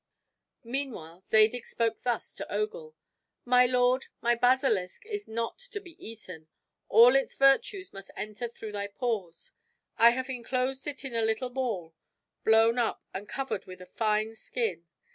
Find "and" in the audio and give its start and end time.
13.13-13.29